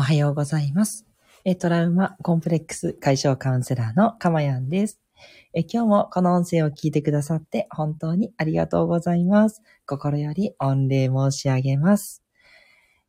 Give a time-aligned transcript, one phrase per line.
[0.00, 1.04] おはようございます。
[1.44, 4.98] えトラウマコンプレックス解消カウンセラーのかまやんです。
[5.52, 9.60] え今日もこの音声を聞いてくださって本当にありがとうございます。
[9.84, 12.22] 心より御礼申し上げます。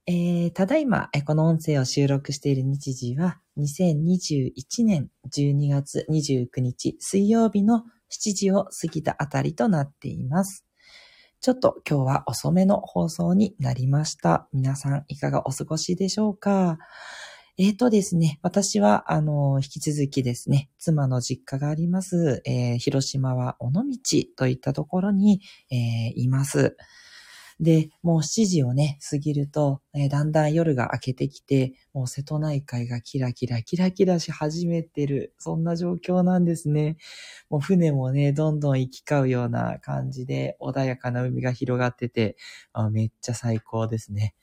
[0.06, 4.52] えーただいま、えこの音声を収録している日時は2021
[4.84, 10.66] 年12月29日水曜日の7時を過ぎたあたりとなっています。
[11.42, 14.48] ちょっと今日は遅めの放送になりました。
[14.54, 16.78] 皆さんいかがお過ごしでしょうか？
[17.58, 23.82] えーとですね、私は、あの、引き続きですね、妻の実家があります、えー広島は尾道
[24.38, 25.42] といったところに、
[25.72, 26.78] えーいます。
[27.62, 36.98] で、もう7時をね、過ぎると、えーだんだん夜が明けてきて、もう瀬戸内海がキラキラキラキラし始めてる、そんな状況なんですね。
[37.50, 42.36] もう船もね、どんどん行き交うような感じで、穏やかな海が広がってて、
[42.74, 44.36] あめっちゃ最高ですね。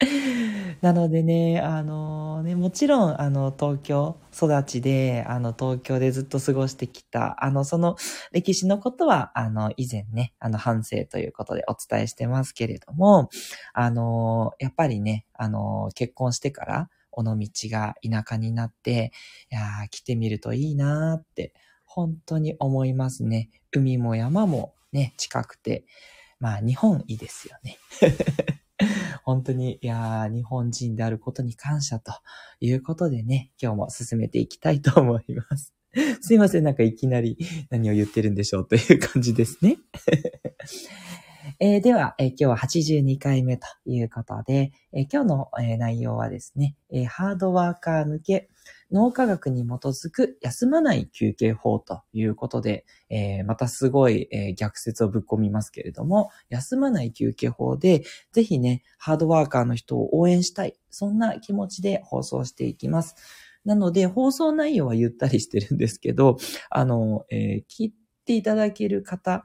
[0.82, 7.96] なのでね、あのね、もちろん、あの、東京育ちで、あの、東京でずっと過ごしてきた、あの、その
[8.30, 13.30] 歴史のことは、あの、以前ね、あの、反省ということでお伝えしてますけれども、
[13.72, 19.12] あの、やっぱりね、あの、結婚してから、尾道が田舎になって、
[19.50, 21.54] いやー、来てみるといいなーって、
[21.86, 23.48] 本当に思いますね。
[23.72, 25.86] 海も山もね、近くて、
[26.38, 27.78] まあ、日本いいですよね。
[29.26, 32.12] 本当に、いや、日本人であることに感謝と
[32.60, 35.74] いうことでね、今日も進めていきたいと思います。
[36.22, 37.36] すいません、なんかいきなり
[37.68, 39.78] 何を言ってるんでしょうという感じですね。
[41.58, 48.48] えーでは、えー今日は82回目ということで、えー今日の、え内容はですね、えハードワーカー向け
[48.92, 60.74] 脳科学に基づく休まない休憩法ということで、えーまたすごい、えー逆説をぶっ込みますけれども、休まない休憩法で、ぜひね、ハードワーカーの人を応援したい。
[60.90, 63.16] そんな気持ちで放送していきます。
[63.64, 66.36] なので、放送内容はゆったりしてるんですけど、
[66.70, 67.94] あの、えー聞い
[68.24, 69.44] ていただける方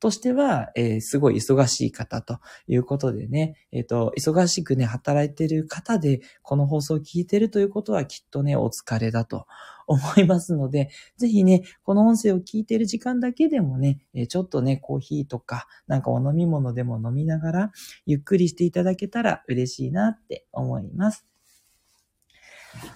[0.00, 9.46] としては、えーすごい忙しい方ということでね、えっ、と、忙しくね、働いてる方で、この放送を聞いてるということはきっとね、お疲れだと
[9.86, 17.72] 思いますので、ぜひね、この音声を聞いてる時間だけでもね、えーちょっとね、コーヒーとか、なんかお飲み物でも飲みながら、
[18.06, 21.35] ゆっくりしていただけたら嬉しいなって思います。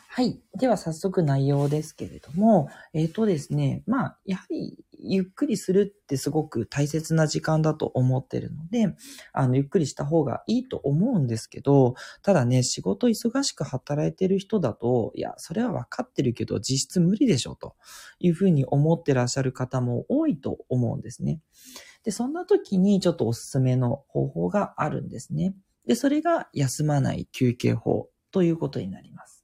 [0.08, 0.41] はい。
[0.56, 8.94] では早速内容ですけれども、えっ、とですね、まあ、やはりゆっくりするってすごく大切な時間だと思ってるので、
[9.32, 17.76] あの、ゆっくりした方がいいと思うんですけど、ただね、仕事忙しく働いてる人だと、いや、それは分かってるけど、実質無理でしょ、と
[18.19, 21.40] いうふうに思ってらっしゃる方も多いと思うんですね。
[22.04, 25.54] で、そんな時にちょっとおすすめの方法があるんですね。
[25.86, 29.39] で、それが休まない休憩法ということになります。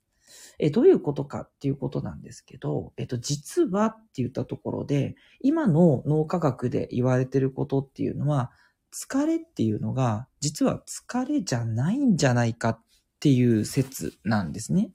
[0.59, 8.51] え、どういうことかっていうことなんですけど、えっと、実はって言ったところで、今の脳科学で言われてることっていうのは、
[8.93, 12.81] 疲れっていうのが、実は疲れじゃないんじゃないかっ
[13.21, 14.91] ていう説なんですね。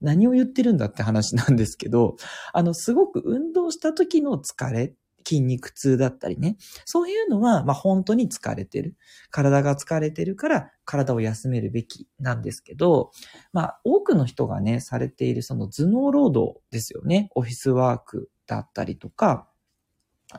[0.00, 2.16] 何を言ってるんだって話なんですけど、
[2.52, 4.94] あの、すごく運動した時の疲れ、
[5.26, 8.94] 筋肉痛だったりね、そういうのは、まあ、本当に疲れてる。
[9.30, 13.10] 体が疲れてるから、体を休めるべきなんですけど、
[13.52, 17.30] まあ、多くの人がね、されているその頭脳労働ですよね。
[17.34, 19.48] オフィスワークだったりとか、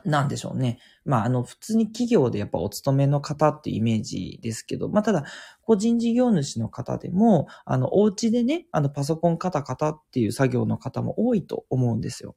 [0.04, 0.78] なんでしょうね。
[1.04, 5.24] まあ、あの、普通に企業でやっぱお勤めの方っていうイメージですけど、まあ、ただ、
[5.62, 12.36] 個人事業主の方でも、あの、お家でね、あの、パソコンカタカタっていう作業の方も多いと思うんですよ。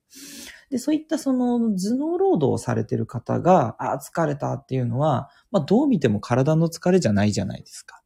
[0.72, 8.02] で、そういったその頭脳労働をされてる方が、あ、疲れたっていうのは、まあ、どう見ても体の疲れじゃないじゃないですか。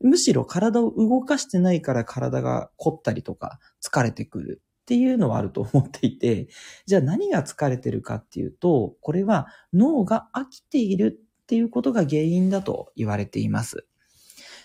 [0.00, 6.48] むしろ体を動かしてないから体が凝ったりとか疲れてくるっていうのはあると思っていて、
[6.86, 13.86] じゃあ何が疲れてるかっていうと、これは脳が飽きているっていうことが原因だと言われています。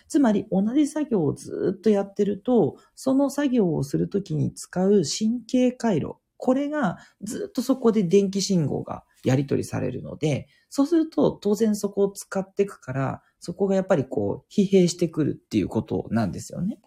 [0.08, 16.80] つまり同じ作業をずっとやってると、その作業をするときに使う神経回路、これがずっとそこで電気信号がやり取りされるので、そうすると当然そこを使っていくから、そこがやっぱりこう疲弊してくるっていうことなんですよね。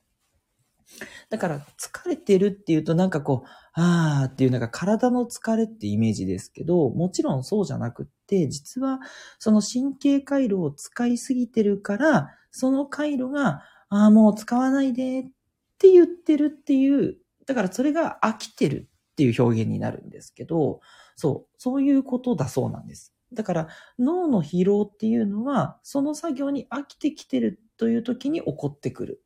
[1.31, 8.99] だから疲れてるっていうとなんかこう、あーっていうなんか体の疲れってイメージですけど、もちろんそうじゃなくって、実は
[9.39, 15.25] その神経回路を使いすぎてるから、その回路が、ああ、もう使わないでっ
[15.79, 20.81] て言ってるっていう、だからそれが飽きてるっていう表現になるんですけど、
[21.17, 23.15] そう、そういうことだそうなんです。
[23.33, 23.69] だから
[23.99, 29.25] 脳の疲労っていうのは、その作業に飽きてきてるという時に起こってくる。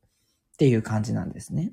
[0.53, 1.71] っていう感じなんですね。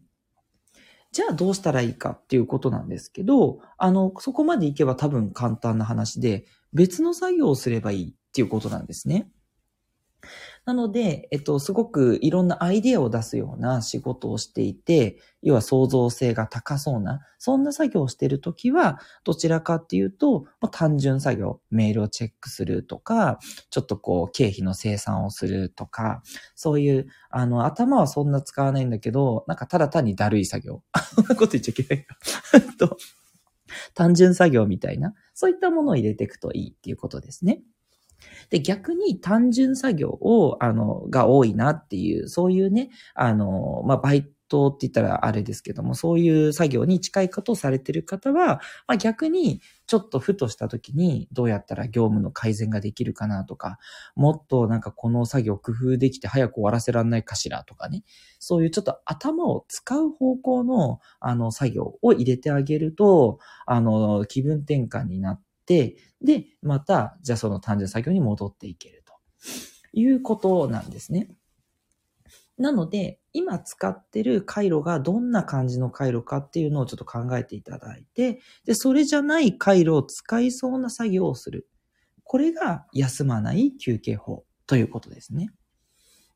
[1.11, 9.29] じゃあどうしたらいいかっていうことなんですけど、あの、そこまでいけば多分簡単な話で、別の作業をすればいいっていうことなんですね。
[10.65, 23.39] なので、えっと、すごくいろんなアイディアを出すような仕事をしていて、要は創造性が高そうな、そんな作業をしているときは、どちらかっていうと、単純作業、メールをチェックするとか、
[23.71, 26.23] ちょっとこう、経費の生産をするとか、
[26.57, 30.83] そういう、あの、頭はそんな使わないんだけど、なんかただ単にだるい作業。
[31.15, 32.17] そんなこと言っちゃいけないか。
[32.79, 32.97] と
[33.95, 37.63] 単純作業みたいな、そういったものを入れていくといいっていうことですね。
[38.51, 53.79] で、逆に単純作業を、あの、が多いなっていう、そういうね、あの、まあ、バイトって言ったらあれですけども、そういう作業に近いことをされてる方は、まあ、逆にちょっとふとした時にどうやったら業務の改善ができるかなとか、
[54.15, 58.05] もっとなんかこの作業工夫できて早く終わらせらんないかしらとかね、
[58.39, 69.15] そういうちょっと頭を使う方向のあの作業を入れてあげると、あの気分転換になって、で、また、じゃあその単純作業に戻っていけると
[69.93, 71.29] いうことなんですね。
[72.59, 81.69] なので、今使ってる回路がどんな感じの回路かっていうのをちょっと考えていただいて、で、それじゃない回路を使いそうな作業をする。
[82.25, 85.51] これが休まない休憩法ということですね。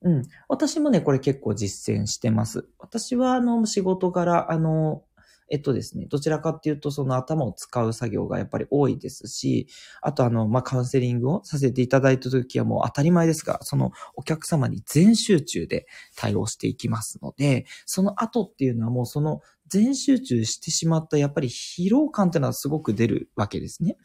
[0.02, 0.22] うん。
[0.48, 2.68] 私もね、これ結構実践してます。
[2.78, 5.04] 私は、あの、仕事柄、あの、
[5.50, 9.66] えっとですね、どちらかっていうと、その頭を使う作業がやっぱり多いですし、
[10.00, 15.86] あとあの、まあ、カウンセリングをさせていただいたときはもう当たり前ですが、そのお客様に全集中で
[16.16, 23.96] 対応していきますので、その後っていうのはもうその全集中してしまったやっぱり疲労感っていうのはすごく出るわけですね。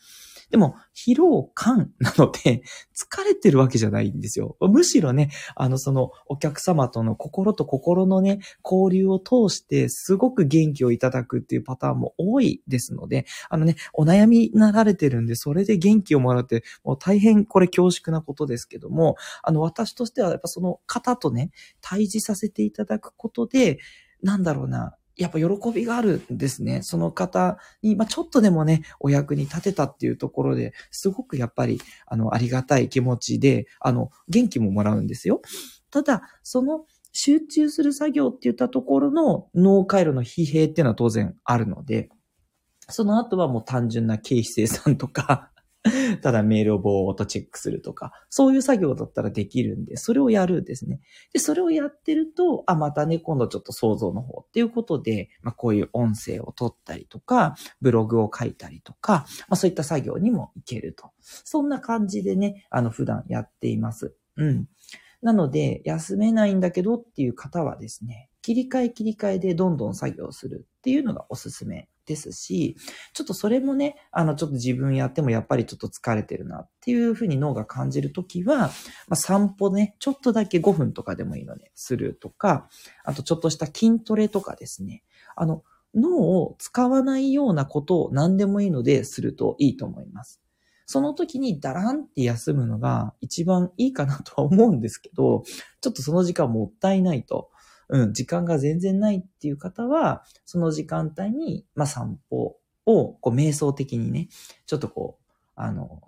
[0.50, 2.64] でも、疲労感なので、
[2.96, 4.58] 疲れてるわけじゃないんですよ。
[4.62, 21.52] むしろね、あの、その、お客様との心と心のね、交流を通して、すごく元気をいただくっていうパターンも多いですので、あのね、お悩みなられてるんで、それで元気をもらって、もう大変これ恐縮なことですけども、あの、私としてはやっぱその方とね、
[21.82, 23.80] 対峙させていただくことで、
[24.22, 26.82] なんだろうな、やっぱ喜びがあるんですね。
[26.82, 35.42] その方に、まあ、ちょっとでもね、お役に立てたっていうところで、すごくやっぱり、あの、ありがたい気持ちで、あの、元気ももらうんですよ。
[35.92, 36.86] ただ、その、
[37.18, 42.10] 集中する作業って言ったところの脳回路の疲弊っていうのは当然あるので、
[42.90, 45.50] その後はもう単純な経費生産とか
[46.22, 51.00] ただメールをぼーっとチェックするとか、そういう作業だったらできるんで、それをやるんですね。
[51.32, 61.12] で、それをやってると、あ、またね、今度ちょっと想像の方っていうことで、まあ、こういう音声を取ったりとか、ブログを書いたりとか、まあ、そういった作業にもいけると。
[61.20, 64.16] そんな感じでね、あの、普段やっています。
[64.38, 64.68] うん。
[65.22, 72.76] なので、休めないんだけどっていう方はですね、切り替え切り替えでどんどん作業するっていうのがおすすめですし、
[73.14, 78.70] ちょっとそれもね、あの、ちょっと自分やってもやっぱりちょっと疲れてるなっていうふうに脳が感じるときは、ま
[79.12, 82.70] あ、散歩ね、ちょっとだけ5分とかでもいいので、するとか、
[83.04, 85.04] あとちょっとした筋トレとかですね、
[85.36, 85.64] あの、
[85.96, 90.42] 脳を使わないようなことを何でもいいのでするといいと思います。
[90.86, 95.44] その時にダランって休むのが一番いいかなとは思うんですけど、
[95.82, 97.50] ちょっとその時間もったいないと。
[97.90, 104.30] うん、時間が全然ないっていう方は、その時間帯に、まあ、散歩を、こう、瞑想的にね、
[104.66, 106.02] ちょっとこう、あの、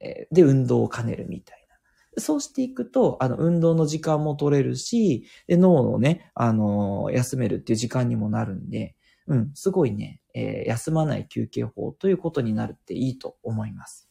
[0.00, 2.20] えー、で、運動を兼ねるみたいな。
[2.20, 8.94] そうしていくと、あの、運動の時間も取れるし、で、脳のね、あの、休めるっていう時間にもなるんで、
[9.26, 14.05] うん、すごいね、えー、休まない休憩法ということになるっていいと思います。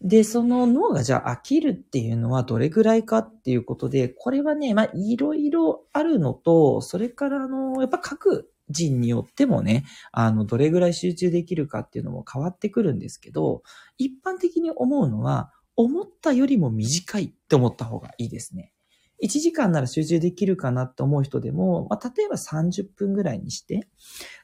[0.00, 13.62] で、その脳がじゃあ飽きるっていうのはどれぐらいかっていうことで、これはね、まあ、いろいろあるのと、それからあの、やっぱ各人によってもね、あの、どれぐらい集中できるかっていうのも変わってくるんですけど、
[13.96, 18.72] 一般的に思うのは、思ったよりも短いって思った方がいいですね。
[19.22, 23.88] 1時間なら集中できるかなって思う人でも、まあ、例えば30分ぐらいにして、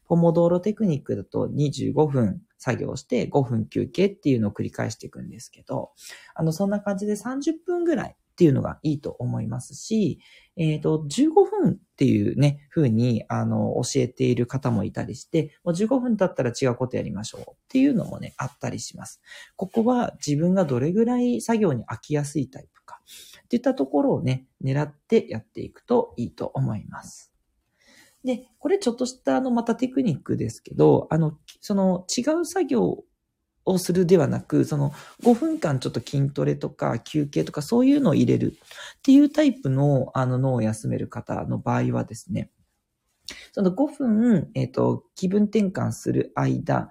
[0.04, 5.90] ポモドーロテクニックだと25分作業して5分休憩っていうのを繰り返していくんですけど、
[6.34, 10.18] あの、そんな感じで30分ぐらいっていうのがいいと思いますし、
[10.56, 19.20] えっ、ー、と、15分っていうね、風に、あの、教えている方もいたりして、もう15分経ったら違うことやりましょうっていうのもね、あったりします。
[19.56, 23.02] ここは自分がどれぐらい作業に飽きやすいタイプか、
[23.44, 27.33] っていったところをね、狙ってやっていくといいと思います。
[28.24, 33.04] で、これちょっとしたあの、またテクニックですけど、あの、その違う作業
[33.66, 42.50] をするではなく、その5分間ちょっと筋トレとか休憩とかそういうのを入れるっていうタイプのあの脳を休める方の場合はですね、
[43.52, 46.90] その5分、えっ、ー、と、気分転換する間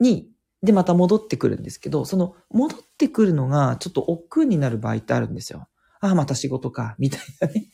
[0.00, 0.30] に、
[0.62, 5.68] で、また戻ってくるんですけど、その戻ってくるのがちょっと億劫になる場合ってあるんですよ。
[6.00, 7.68] ああ、また仕事か、 みたいなね。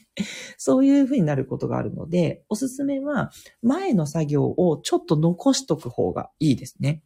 [0.59, 3.31] そういう風になることがあるので、おすすめは
[3.63, 7.03] 前の作業をちょっと残しとく方がいいですね。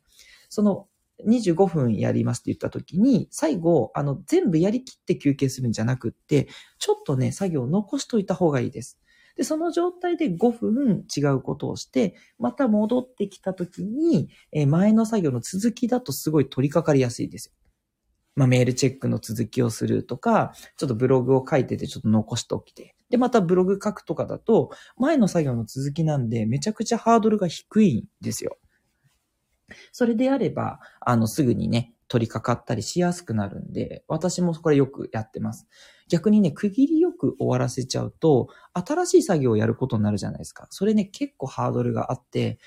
[0.48, 0.88] その
[1.24, 8.98] 25分やりますって言った時に、最後、あの、全部やりきって休憩するんじゃなくって、ちょっとね、作業を残しといた方がいいです。
[9.36, 17.52] で、その状態で5分違うことをして、また戻ってきた時に、え前の作業の続きだとすごい取り掛かりやすいですよ。
[18.36, 22.94] まあ、メールチェックの続きをするとか、ちょっとブログを書いててちょっと残しておきて。
[23.08, 28.58] で、またブログ書くとかだと、前の作業の続きなんで、めちゃくちゃハードルが低いんですよ。
[29.90, 35.66] それであれば、あの、すぐにね、取り掛かったりしやすくなるんで、私もこれよくやってます。
[36.08, 40.66] 逆にね、区切りよく終わらせちゃうと、新しい作業をやることになるじゃないですか。
[40.70, 42.58] それね、結構ハードルがあって、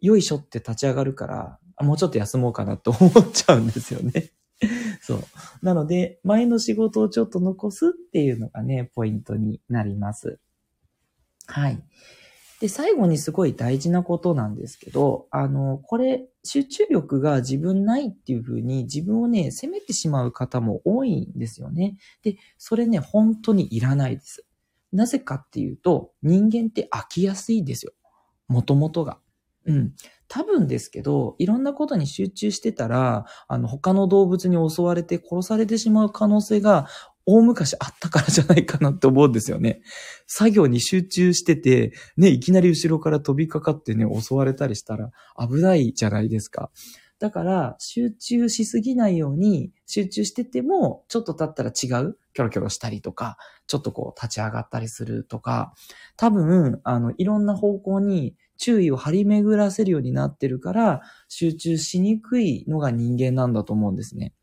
[0.00, 4.32] よいしょって立ち上がるから、もうちょっと休もうかなと思っちゃうんですよね。
[5.00, 5.22] そう。
[5.62, 10.38] なので、前の仕事をちょっと残すっていうのがね、ポイントになります。
[11.46, 11.82] はい。
[12.60, 21.96] で、最後にすごい大事なことなんですけど、あの、これ、集中力が自分ないっていう風に自分をね、責めてしまう方も多いんですよね。
[22.22, 24.44] で、それね、本当にいらないです。
[24.92, 27.92] なぜかっていうと、人間って飽きやすいんですよ。
[28.48, 29.18] もともとが。
[29.66, 29.94] うん。
[30.28, 36.86] 多分ですけど、いろんなことに集中してたら、あの、他の動物に襲われて殺されてしまう可能性が
[37.24, 39.80] 大昔あったからじゃないかなって思うんですよね。
[40.26, 46.70] 作業に集中してて、ね、いきなり後ろから飛びかかってね、襲われたりしたら危ないじゃないですか。
[47.18, 55.74] だから、集中しすぎないように、集中してても、ちょっと経ったら違う、キョロキョロしたりとか、ちょっとこう立ち上がったりするとか、
[56.16, 64.34] 多分、あの、いろんな方向に注意を張り巡らせるようになってるから、集中しにくいのが人間なんだと思うんですね。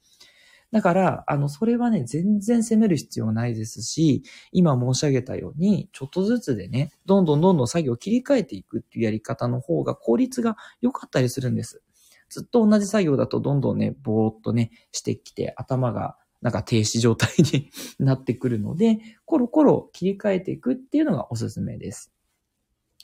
[0.71, 11.83] だから、あの、それはね、全然責める必要ないですし、今申し上げたように、ちょっとずつでね、どんどんどんどん作業を切り替えていくっていうやり方の方が効率が良かったりするんです。
[12.29, 17.69] ずっと同じ作業だとどんどんね、ぼーっとね、してきて、頭がなんか停止状態に
[17.99, 22.11] なってくるので、コロコロ切り替えていくっていうのがおすすめです。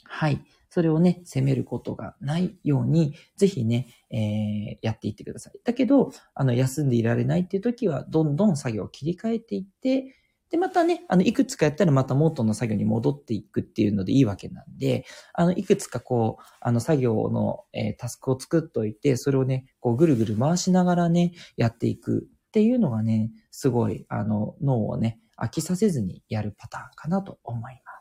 [0.04, 0.44] はい。
[0.72, 5.60] それをね、責めることがないように、ぜひね、えー、やっていってください。
[5.62, 10.16] だけど、あの、休んでいられないっていう時は、どんどん作業を切り替えていって、
[10.48, 27.91] で、またね、あの、いくつかやったらまた元の作業に戻っていくっていうのでいいわけなんで、あの、いくつかこう、あの、作業の、えー、タスクを作っといて、それをね、こう、ぐるぐる回しながらね、やっていくっていうのがね、すごい、あの、脳をね、飽きさせずにやるパターンかなと思います。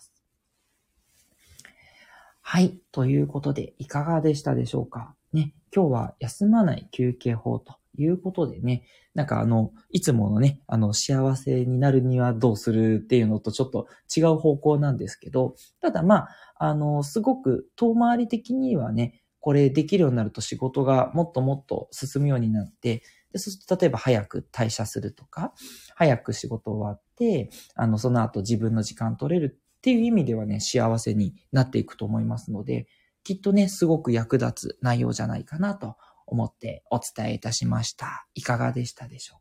[2.53, 2.81] はい。
[2.91, 5.15] ということで、いかがでしたでしょうか？
[5.31, 5.53] ね。
[5.73, 25.53] 今日は休まない休憩法ということでね、なんかあの、いつものね、あの、幸せになるにはどうするっていうのとちょっと違う方向なんですけど、ただまあ、あの、すごく遠回り的にはね、これできるようになると仕事がもっともっと進むようになって、で、そして例えば早く退社するとか、
[25.95, 32.87] 早く仕事終わって、あの、その後自分の時間取れるっていう意味ではね、幸せになっていくと思いますので、
[33.23, 35.95] きっとね、すごく役立つ内容じゃないかなと
[36.27, 38.27] 思ってお伝えいたしました。
[38.35, 39.40] いかがでしたでしょう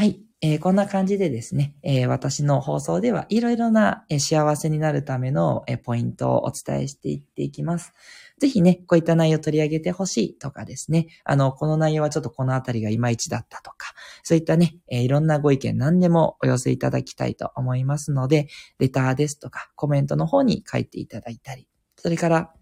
[0.00, 0.18] はい。
[0.40, 7.92] えー、こんな感じでですね、えー、私の放送ではいろいろな、えー、幸せになるための、えポイントをお伝えしていっていきます。
[8.38, 13.92] ぜひね、こういった内容を取り上げてほしいとかですね、あの、この内容はちょっとこのあたりがいまいちだったとか、
[14.22, 22.54] そういったね、えいろんなご意見何でもお寄せいただきたいと思いますので、レターですとか、コメントの方に書いていただいたり、それから、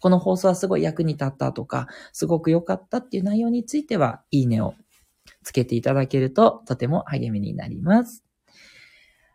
[0.00, 4.74] この放送はすごい役に立ったとか、すごく良かったっていう内容については、いいねを
[5.42, 8.24] つけていただけるととても励みになります。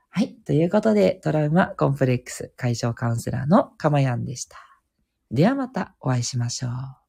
[0.09, 0.35] はい。
[0.45, 4.57] ということで、トラウマコンプレックス解消カウンセラーのかまやんでした。
[5.31, 7.02] ではまたお会いしましょう。